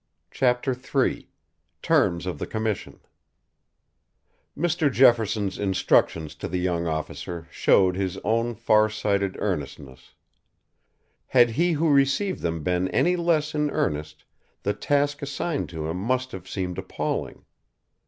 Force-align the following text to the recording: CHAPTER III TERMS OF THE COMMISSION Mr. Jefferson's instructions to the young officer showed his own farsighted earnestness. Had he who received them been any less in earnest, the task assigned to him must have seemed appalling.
CHAPTER 0.31 0.71
III 0.71 1.29
TERMS 1.83 2.25
OF 2.25 2.39
THE 2.39 2.47
COMMISSION 2.47 3.01
Mr. 4.57 4.91
Jefferson's 4.91 5.59
instructions 5.59 6.33
to 6.37 6.47
the 6.47 6.57
young 6.57 6.87
officer 6.87 7.47
showed 7.51 7.95
his 7.95 8.17
own 8.23 8.55
farsighted 8.55 9.35
earnestness. 9.37 10.15
Had 11.27 11.51
he 11.51 11.73
who 11.73 11.91
received 11.91 12.41
them 12.41 12.63
been 12.63 12.87
any 12.87 13.15
less 13.15 13.53
in 13.53 13.69
earnest, 13.69 14.23
the 14.63 14.73
task 14.73 15.21
assigned 15.21 15.69
to 15.69 15.85
him 15.85 15.97
must 15.97 16.31
have 16.31 16.49
seemed 16.49 16.79
appalling. 16.79 17.45